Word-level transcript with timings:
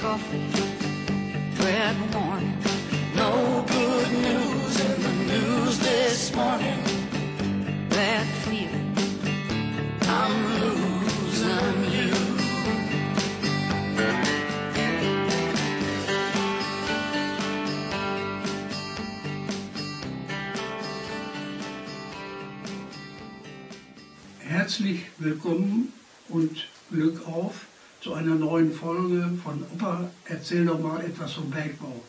coffee, 0.00 0.46
bread 1.56 1.94
warning. 2.14 2.56
No 3.14 3.62
good 3.68 4.10
news 4.12 4.80
in 4.80 5.02
the 5.02 5.12
news 5.32 5.78
this 5.78 6.34
morning. 6.34 6.80
That 7.90 8.26
feeling, 8.44 8.94
I'm 10.08 10.34
losing 10.60 11.84
you. 11.92 12.14
Herzlich 24.48 25.00
willkommen 25.18 25.92
und 26.30 26.68
Glück 26.90 27.28
auf 27.28 27.69
zu 28.00 28.14
einer 28.14 28.34
neuen 28.34 28.72
Folge 28.72 29.30
von 29.44 29.62
Opa 29.74 30.10
Erzähl 30.24 30.64
doch 30.64 30.80
mal 30.80 31.04
etwas 31.04 31.34
vom 31.34 31.50
Bergbau. 31.50 32.02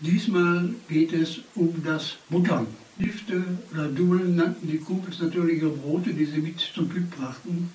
Diesmal 0.00 0.74
geht 0.88 1.12
es 1.12 1.40
um 1.54 1.82
das 1.84 2.16
Buttern. 2.28 2.66
Lifte 2.98 3.42
oder 3.72 3.88
Dullen 3.88 4.36
nannten 4.36 4.68
die 4.68 4.78
Kumpels 4.78 5.20
natürlich 5.20 5.62
ihre 5.62 5.70
Brote, 5.70 6.12
die 6.12 6.26
sie 6.26 6.40
mit 6.40 6.60
zum 6.60 6.88
Püt 6.88 7.10
brachten. 7.10 7.72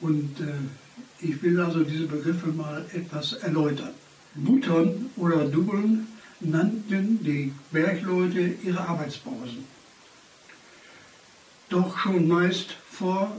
Und 0.00 0.40
äh, 0.40 1.24
ich 1.26 1.42
will 1.42 1.60
also 1.60 1.82
diese 1.84 2.06
Begriffe 2.06 2.48
mal 2.48 2.84
etwas 2.94 3.34
erläutern. 3.34 3.92
Buttern 4.34 5.10
oder 5.16 5.46
Dubeln 5.46 6.06
nannten 6.40 7.22
die 7.22 7.52
Bergleute 7.70 8.54
ihre 8.62 8.80
Arbeitspausen. 8.80 9.64
Doch 11.68 11.98
schon 11.98 12.28
meist 12.28 12.76
vor 12.90 13.36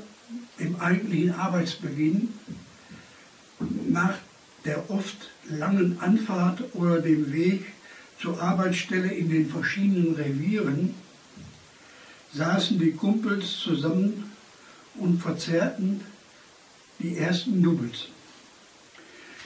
dem 0.59 0.79
eigentlichen 0.79 1.33
Arbeitsbeginn, 1.33 2.33
nach 3.89 4.15
der 4.65 4.89
oft 4.89 5.29
langen 5.49 5.99
Anfahrt 5.99 6.63
oder 6.73 7.01
dem 7.01 7.31
Weg 7.31 7.65
zur 8.19 8.41
Arbeitsstelle 8.41 9.13
in 9.13 9.29
den 9.29 9.49
verschiedenen 9.49 10.15
Revieren, 10.15 10.93
saßen 12.33 12.77
die 12.77 12.91
Kumpels 12.91 13.59
zusammen 13.59 14.31
und 14.95 15.21
verzehrten 15.21 16.01
die 16.99 17.17
ersten 17.17 17.61
Doubles. 17.61 18.07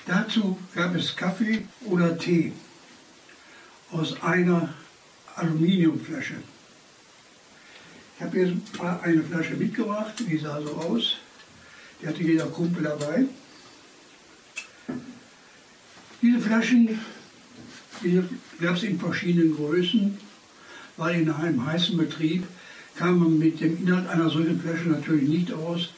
Dazu 0.06 0.58
gab 0.74 0.96
es 0.96 1.16
Kaffee 1.16 1.66
oder 1.86 2.18
Tee 2.18 2.54
aus 3.92 4.22
einer 4.24 4.74
Aluminiumflasche. 5.36 6.36
Ich 8.22 8.28
habe 8.28 8.38
hier 8.38 9.02
eine 9.02 9.24
Flasche 9.24 9.56
mitgebracht, 9.56 10.14
die 10.20 10.38
sah 10.38 10.62
so 10.62 10.76
aus. 10.76 11.18
Die 12.00 12.08
hatte 12.08 12.22
jeder 12.22 12.46
Kumpel 12.46 12.84
dabei. 12.84 13.26
Diese 16.22 16.40
Flaschen 16.40 17.00
die 18.04 18.22
gab 18.60 18.76
es 18.76 18.84
in 18.84 19.00
verschiedenen 19.00 19.56
Größen, 19.56 20.20
weil 20.98 21.22
in 21.22 21.32
einem 21.32 21.66
heißen 21.66 21.98
Betrieb 21.98 22.44
kam 22.96 23.18
man 23.18 23.40
mit 23.40 23.60
dem 23.60 23.80
Inhalt 23.80 24.08
einer 24.08 24.30
solchen 24.30 24.62
Flasche 24.62 24.90
natürlich 24.90 25.28
nicht 25.28 25.52
aus, 25.52 25.90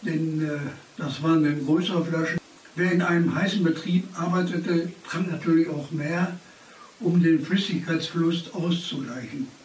denn 0.00 0.42
äh, 0.42 0.58
das 0.96 1.22
waren 1.22 1.44
dann 1.44 1.66
größere 1.66 2.06
Flaschen. 2.06 2.40
Wer 2.74 2.92
in 2.92 3.02
einem 3.02 3.34
heißen 3.34 3.62
Betrieb 3.62 4.04
arbeitete, 4.18 4.90
trank 5.06 5.30
natürlich 5.30 5.68
auch 5.68 5.90
mehr, 5.90 6.38
um 7.00 7.22
den 7.22 7.44
Flüssigkeitsverlust 7.44 8.54
auszugleichen. 8.54 9.57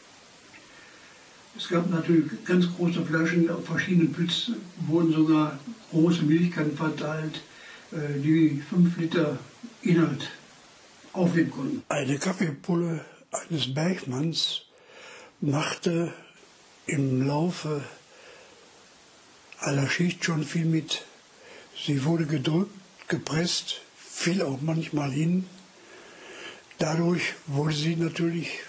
Es 1.55 1.69
gab 1.69 1.89
natürlich 1.89 2.31
ganz 2.45 2.65
große 2.75 3.05
Flaschen, 3.05 3.49
auf 3.49 3.65
verschiedenen 3.65 4.11
Pützen 4.11 4.55
wurden 4.87 5.13
sogar 5.13 5.59
große 5.91 6.23
Milchkannen 6.23 6.75
verteilt, 6.75 7.41
äh, 7.91 8.19
die 8.19 8.63
5 8.69 8.97
Liter 8.97 9.37
Inhalt 9.83 10.31
aufnehmen 11.13 11.51
konnten. 11.51 11.83
Eine 11.89 12.17
Kaffeepulle 12.17 13.05
eines 13.31 13.73
Bergmanns 13.73 14.63
machte 15.41 16.13
im 16.87 17.27
Laufe 17.27 17.83
aller 19.59 19.87
Schicht 19.89 20.25
schon 20.25 20.43
viel 20.43 20.65
mit. 20.65 21.05
Sie 21.85 22.03
wurde 22.03 22.25
gedrückt, 22.25 22.73
gepresst, 23.07 23.81
fiel 23.97 24.41
auch 24.41 24.59
manchmal 24.61 25.11
hin. 25.11 25.45
Dadurch 26.79 27.33
wurde 27.45 27.75
sie 27.75 27.95
natürlich 27.95 28.59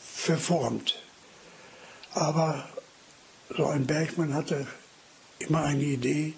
verformt. 0.00 1.05
Aber 2.16 2.66
so 3.54 3.66
ein 3.66 3.86
Bergmann 3.86 4.32
hatte 4.32 4.66
immer 5.38 5.64
eine 5.64 5.82
Idee, 5.82 6.32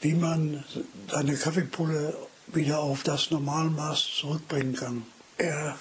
wie 0.00 0.14
man 0.14 0.64
seine 1.10 1.36
Kaffeepulle 1.36 2.16
wieder 2.46 2.78
auf 2.78 3.02
das 3.02 3.30
Normalmaß 3.30 4.16
zurückbringen 4.18 4.74
kann. 4.74 5.02
Er 5.36 5.78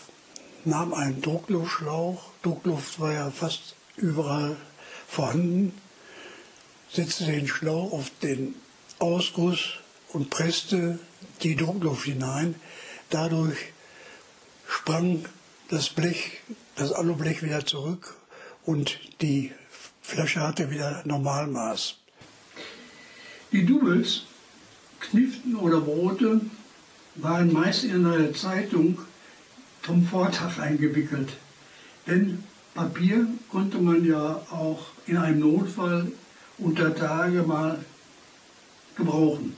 nahm 0.66 0.94
einen 0.94 1.22
Druckluftschlauch, 1.22 2.22
Druckluft 2.44 3.00
war 3.00 3.13
ja 3.13 3.31
fast 3.31 3.75
überall 3.95 4.57
vorhanden, 5.07 5.73
setzte 6.91 7.25
den 7.25 7.47
Schlauch 7.47 7.94
auf 7.94 8.11
den 8.21 8.56
Ausguss 9.00 9.75
und 10.11 10.29
presste 10.29 11.00
die 11.44 11.56
Druckluft 11.56 12.03
hinein. 12.03 12.56
Dadurch 13.09 13.57
sprang 14.67 15.23
das 15.69 15.89
Blech, 15.89 16.41
das 16.75 16.91
Alublech 16.91 17.41
wieder 17.41 17.66
zurück 17.66 18.19
und 18.69 19.00
die 19.22 19.52
Flasche 20.00 20.41
hatte 20.41 20.69
wieder 20.69 21.02
Normalmaß. 21.03 21.96
Die 23.52 23.66
Doubles, 23.66 24.25
Kniften 25.00 25.56
oder 25.56 25.81
Brote 25.81 26.41
waren 27.16 27.52
meist 27.52 27.84
in 27.84 28.06
einer 28.06 28.31
Zeitung 28.31 29.00
zum 29.81 30.06
Vortag 30.06 30.59
eingewickelt. 30.59 31.30
Denn 32.06 32.44
Papier 32.75 33.25
konnte 33.50 33.80
man 33.80 34.06
ja 34.06 34.40
auch 34.52 34.86
in 35.07 35.18
einem 35.18 35.40
Notfall 35.40 36.12
unter 36.59 36.96
Tage 36.96 37.41
mal 37.41 37.84
gebrauchen. 38.96 39.56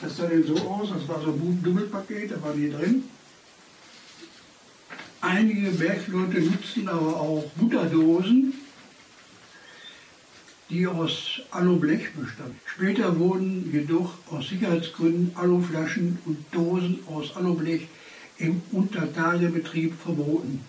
Das 0.00 0.16
sah 0.16 0.26
dann 0.26 0.42
so 0.42 0.56
aus, 0.56 0.88
das 0.88 1.06
war 1.06 1.20
so 1.20 1.32
ein 1.32 1.62
Doppelpaket, 1.62 2.30
da 2.30 2.42
war 2.42 2.54
die 2.54 2.70
drin. 2.70 3.04
Einige 5.34 5.72
Bergleute 5.72 6.42
nutzten 6.42 6.88
aber 6.88 7.20
auch 7.20 7.50
Butterdosen, 7.56 8.54
die 10.70 10.86
aus 10.86 11.42
Alublech 11.50 12.12
bestanden. 12.12 12.60
Später 12.64 13.18
wurden 13.18 13.68
jedoch 13.72 14.14
aus 14.30 14.48
Sicherheitsgründen 14.50 15.32
Aluflaschen 15.34 16.20
und 16.24 16.38
Dosen 16.52 17.00
aus 17.08 17.34
Alublech 17.34 17.88
im 18.38 18.62
Untertagebetrieb 18.70 20.00
verboten. 20.00 20.60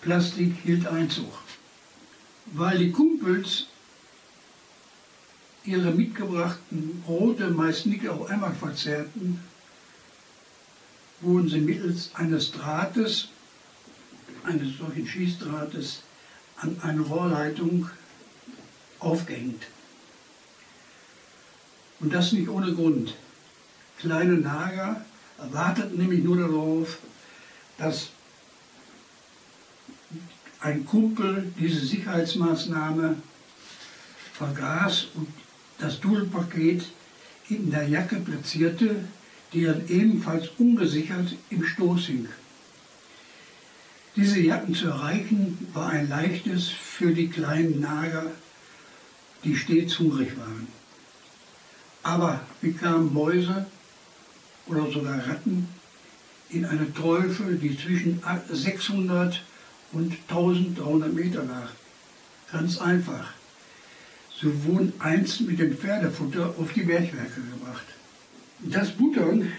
Plastik 0.00 0.52
hielt 0.62 0.86
Einzug. 0.86 1.32
Weil 2.52 2.78
die 2.78 2.92
Kumpels 2.92 3.66
ihre 5.64 5.90
mitgebrachten 5.90 7.02
Brote 7.04 7.50
meist 7.50 7.86
nicht 7.86 8.06
auf 8.06 8.30
einmal 8.30 8.54
verzehrten, 8.54 9.40
wurden 11.20 11.48
sie 11.48 11.60
mittels 11.60 12.12
eines 12.14 12.52
Drahtes 12.52 13.28
eines 14.44 14.78
solchen 14.78 15.06
Schießdrahtes 15.06 16.02
an 16.56 16.76
eine 16.82 17.00
Rohrleitung 17.00 17.88
aufgehängt. 18.98 19.64
Und 22.00 22.12
das 22.12 22.32
nicht 22.32 22.48
ohne 22.48 22.72
Grund. 22.72 23.14
Kleine 23.98 24.34
Nager 24.34 25.04
warteten 25.50 25.98
nämlich 25.98 26.24
nur 26.24 26.36
darauf, 26.36 26.98
dass 27.78 28.10
ein 30.60 30.84
Kumpel 30.84 31.52
diese 31.58 31.84
Sicherheitsmaßnahme 31.84 33.16
vergaß 34.34 35.06
und 35.14 35.28
das 35.78 36.00
Dudelpaket 36.00 36.84
in 37.48 37.70
der 37.70 37.88
Jacke 37.88 38.16
platzierte, 38.16 39.04
die 39.52 39.64
dann 39.64 39.88
ebenfalls 39.88 40.48
ungesichert 40.58 41.34
im 41.50 41.64
Stoß 41.64 42.06
hing. 42.06 42.28
Diese 44.14 44.40
Jacken 44.40 44.74
zu 44.74 44.88
erreichen 44.88 45.56
war 45.72 45.88
ein 45.88 46.06
leichtes 46.06 46.68
für 46.68 47.14
die 47.14 47.28
kleinen 47.28 47.80
Nager, 47.80 48.30
die 49.42 49.56
stets 49.56 49.98
hungrig 49.98 50.36
waren. 50.36 50.68
Aber 52.02 52.40
wie 52.60 52.72
kamen 52.72 53.12
Mäuse 53.14 53.66
oder 54.66 54.90
sogar 54.90 55.26
Ratten 55.26 55.66
in 56.50 56.66
eine 56.66 56.92
Teufel, 56.92 57.56
die 57.56 57.74
zwischen 57.78 58.22
600 58.50 59.42
und 59.92 60.14
1300 60.28 61.14
Meter 61.14 61.44
lag? 61.44 61.70
Ganz 62.50 62.78
einfach. 62.78 63.32
Sie 64.38 64.64
wurden 64.64 64.92
einst 64.98 65.40
mit 65.40 65.58
dem 65.58 65.74
Pferdefutter 65.74 66.54
auf 66.58 66.70
die 66.74 66.82
Bergwerke 66.82 67.40
gebracht. 67.40 67.86
Das 68.58 68.90
Buttern 68.90 69.50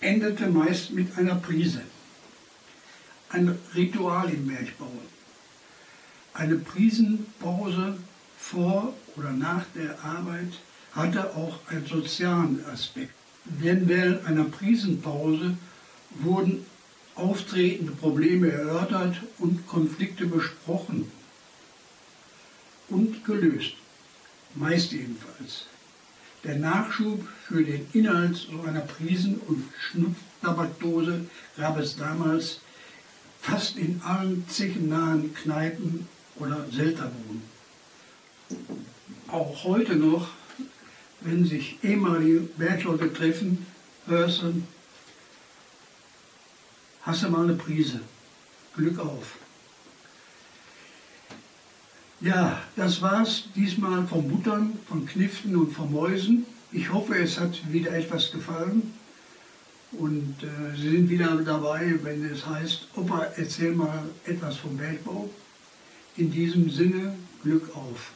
endete 0.00 0.46
meist 0.46 0.92
mit 0.92 1.18
einer 1.18 1.34
Prise 1.34 1.82
ein 3.32 3.58
Ritual 3.74 4.30
im 4.30 4.46
Bergbau. 4.46 4.92
Eine 6.34 6.56
Prisenpause 6.56 7.98
vor 8.38 8.94
oder 9.16 9.32
nach 9.32 9.64
der 9.74 10.02
Arbeit 10.04 10.52
hatte 10.92 11.34
auch 11.34 11.58
einen 11.68 11.86
sozialen 11.86 12.64
Aspekt. 12.72 13.12
Denn 13.44 13.88
während 13.88 14.24
einer 14.26 14.44
Prisenpause 14.44 15.56
wurden 16.10 16.64
auftretende 17.14 17.92
Probleme 17.92 18.50
erörtert 18.50 19.16
und 19.38 19.66
Konflikte 19.66 20.26
besprochen 20.26 21.10
und 22.88 23.24
gelöst. 23.24 23.74
Meist 24.54 24.92
jedenfalls. 24.92 25.66
Der 26.44 26.56
Nachschub 26.56 27.26
für 27.46 27.62
den 27.62 27.86
Inhalt 27.92 28.36
so 28.36 28.62
einer 28.62 28.80
Prisen- 28.80 29.40
und 29.46 29.64
Schnupftabakdose 29.78 31.26
gab 31.56 31.78
es 31.78 31.96
damals 31.96 32.60
fast 33.42 33.76
in 33.76 34.00
allen 34.04 34.48
zechennahen 34.48 35.34
Kneipen 35.34 36.08
oder 36.36 36.64
Selterbuden. 36.70 37.42
Auch 39.26 39.64
heute 39.64 39.96
noch, 39.96 40.28
wenn 41.20 41.44
sich 41.44 41.78
ehemalige 41.82 42.40
Bergleute 42.40 43.12
treffen, 43.12 43.66
hörst 44.06 44.42
du, 44.42 44.62
hast 47.02 47.24
du 47.24 47.28
mal 47.30 47.44
eine 47.44 47.54
Prise. 47.54 48.00
Glück 48.76 48.98
auf. 49.00 49.36
Ja, 52.20 52.62
das 52.76 53.02
war's 53.02 53.48
diesmal 53.56 54.06
vom 54.06 54.28
Buttern, 54.28 54.78
von 54.88 55.04
Kniften 55.04 55.56
und 55.56 55.72
von 55.72 55.90
Mäusen. 55.90 56.46
Ich 56.70 56.92
hoffe, 56.92 57.16
es 57.16 57.40
hat 57.40 57.72
wieder 57.72 57.92
etwas 57.92 58.30
gefallen. 58.30 58.94
Und 59.92 60.36
äh, 60.42 60.76
Sie 60.76 60.88
sind 60.88 61.10
wieder 61.10 61.36
dabei, 61.36 61.94
wenn 62.02 62.24
es 62.30 62.46
heißt, 62.46 62.88
Opa, 62.96 63.26
erzähl 63.36 63.72
mal 63.72 64.04
etwas 64.24 64.56
vom 64.56 64.76
Bergbau. 64.76 65.28
In 66.16 66.30
diesem 66.30 66.70
Sinne, 66.70 67.14
Glück 67.42 67.74
auf. 67.74 68.12